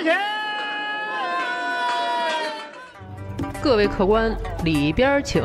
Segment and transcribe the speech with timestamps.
[0.00, 0.18] 开钱。
[3.60, 4.34] 各位客官，
[4.64, 5.42] 里边请，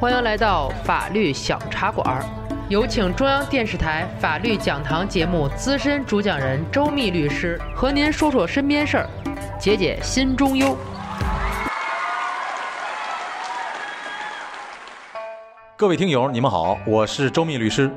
[0.00, 2.24] 欢迎来到法律小茶馆。
[2.68, 9.06] 有请中央电视台法律讲堂节目资深主讲人周密律师和您说说身边事儿，
[9.56, 10.76] 解解心中忧。
[15.76, 17.88] 各位听友，你们好，我是周密律师。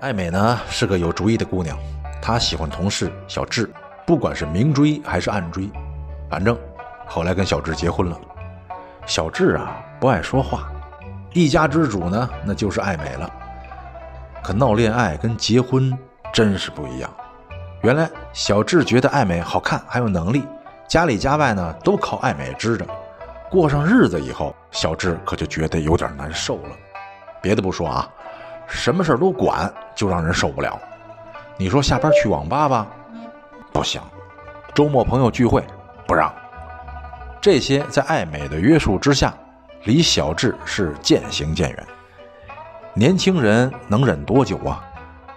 [0.00, 1.76] 艾美呢是个有主意的姑娘，
[2.22, 3.68] 她喜欢同事小智，
[4.08, 5.68] 不管是明追还是暗追，
[6.30, 6.58] 反正
[7.06, 8.18] 后来跟小智结婚了。
[9.04, 10.72] 小智啊不爱说话，
[11.34, 13.30] 一家之主呢那就是艾美了。
[14.42, 15.92] 可闹恋爱跟结婚
[16.32, 17.10] 真是不一样。
[17.82, 20.42] 原来小智觉得艾美好看，还有能力，
[20.88, 22.86] 家里家外呢都靠艾美支着。
[23.50, 26.70] 过上日子以后，小智可就觉得有点难受了。
[27.42, 28.08] 别的不说啊，
[28.66, 30.80] 什么事都管，就让人受不了。
[31.58, 32.86] 你说下班去网吧吧，
[33.78, 34.02] 不行；
[34.74, 35.64] 周末朋友聚会，
[36.04, 36.34] 不让。
[37.40, 39.32] 这些在艾美的约束之下，
[39.84, 41.86] 离小智是渐行渐远。
[42.92, 44.84] 年轻人能忍多久啊？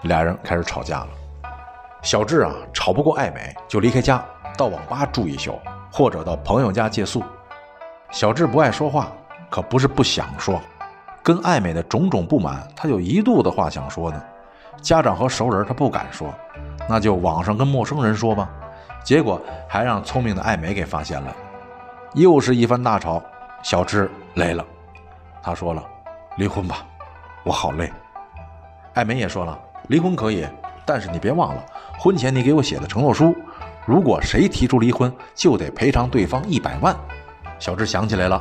[0.02, 1.10] 俩人开始吵架了。
[2.02, 4.26] 小智啊，吵不过艾美，就离开家，
[4.58, 5.60] 到网吧住一宿，
[5.92, 7.22] 或者到朋友家借宿。
[8.10, 9.12] 小智不爱说话，
[9.52, 10.60] 可不是不想说，
[11.22, 14.20] 跟艾美的种种不满，他有一肚子话想说呢。
[14.82, 16.34] 家长和熟人他不敢说，
[16.88, 18.50] 那就网上跟陌生人说吧。
[19.04, 21.36] 结果还让聪明的艾美给发现了，
[22.14, 23.22] 又是一番大吵。
[23.64, 24.66] 小智累了，
[25.42, 25.84] 他说了
[26.38, 26.86] ：“离婚吧。”
[27.44, 27.92] 我好累，
[28.94, 29.58] 艾美也说了，
[29.88, 30.48] 离婚可以，
[30.86, 31.66] 但是你别忘了，
[31.98, 33.36] 婚前你给我写的承诺书，
[33.86, 36.96] 如果谁提出离婚，就得赔偿对方一百万。
[37.58, 38.40] 小智想起来了，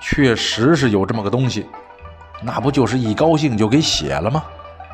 [0.00, 1.66] 确实是有这么个东西，
[2.42, 4.42] 那不就是一高兴就给写了吗？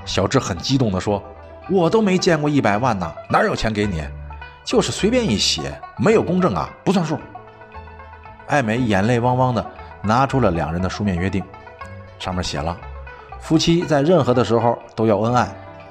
[0.04, 1.22] 小智很激动地说
[1.70, 4.02] ：“我都没见过一百万呢，哪有钱给你？
[4.64, 7.18] 就是随便一写，没有公证啊，不算数。”
[8.48, 9.64] 艾美眼泪汪汪的
[10.02, 11.42] 拿出了两人的书面约定，
[12.18, 12.76] 上面写了。
[13.40, 15.48] 夫妻在任何的时候都要恩爱，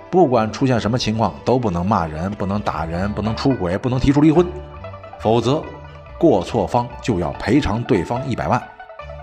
[0.09, 4.45] 不管出现什么情况都不能骂人，不能打人，不能出轨，不能提出离婚，
[5.19, 5.61] 否则
[6.17, 8.61] 过错方就要赔偿对方一百万。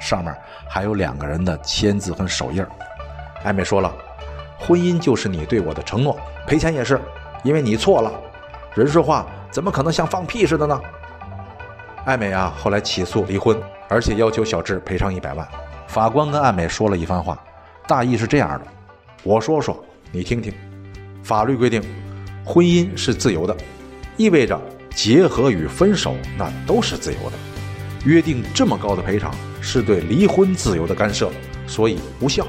[0.00, 0.34] 上面
[0.68, 2.64] 还有两个人的签字和手印
[3.44, 3.92] 艾美说了，
[4.58, 7.00] 婚姻就是你对我的承诺，赔钱也是，
[7.44, 8.12] 因为你错了。
[8.74, 10.80] 人说话怎么可能像放屁似的呢？
[12.04, 15.46] 艾美啊，后来起诉离婚，而且要求小智赔偿一百万。
[15.86, 17.38] 法官跟艾美说了一番话。
[17.86, 18.66] 大意是这样的，
[19.22, 19.82] 我说说，
[20.12, 20.52] 你听听。
[21.22, 21.82] 法律规定，
[22.44, 23.56] 婚姻是自由的，
[24.18, 24.60] 意味着
[24.94, 27.36] 结合与分手那都是自由的。
[28.04, 31.30] 约定这么高的赔偿，是对离婚自由的干涉，
[31.66, 32.46] 所以无效。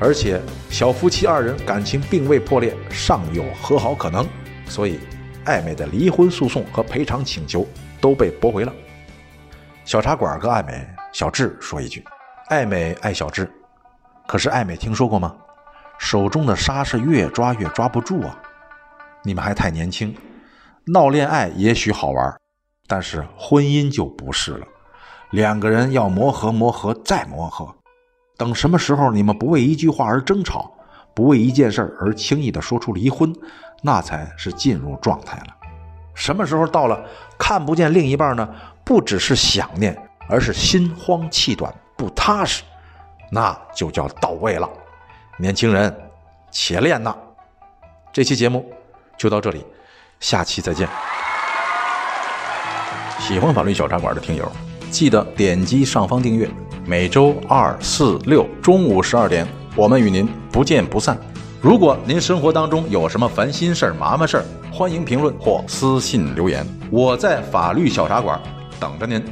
[0.00, 0.40] 而且
[0.70, 4.26] 小夫妻二人感情并未破裂，尚有和好可能，
[4.64, 4.98] 所以
[5.44, 7.66] 艾美的离婚诉讼和赔偿请求
[8.00, 8.72] 都被驳回了。
[9.84, 12.02] 小茶馆跟艾美、小智说一句：
[12.48, 13.50] 艾美爱小智。
[14.26, 15.36] 可是艾美听说过吗？
[15.98, 18.40] 手中的沙是越抓越抓不住啊！
[19.22, 20.16] 你们还太年轻，
[20.86, 22.34] 闹恋爱也许好玩，
[22.86, 24.66] 但是婚姻就不是了。
[25.32, 27.74] 两个人要磨合，磨合再磨合。
[28.40, 30.72] 等什么时候你们不为一句话而争吵，
[31.12, 33.30] 不为一件事而轻易的说出离婚，
[33.82, 35.54] 那才是进入状态了。
[36.14, 36.98] 什么时候到了
[37.38, 38.48] 看不见另一半呢？
[38.82, 39.94] 不只是想念，
[40.26, 42.62] 而是心慌气短，不踏实。
[43.30, 44.66] 那就叫到位了，
[45.36, 45.94] 年轻人，
[46.50, 47.14] 且练呐！
[48.10, 48.72] 这期节目
[49.18, 49.66] 就到这里，
[50.18, 50.88] 下期再见。
[53.18, 54.50] 喜欢法律小茶馆的听友，
[54.90, 56.50] 记得点击上方订阅。
[56.90, 59.46] 每周二、四、六中午十二点，
[59.76, 61.16] 我们与您不见不散。
[61.60, 68.40] 如果您生活当中有什么烦心事儿、麻烦事儿，欢迎评论或私信留言，我在法律小茶馆
[68.80, 69.22] 等着您。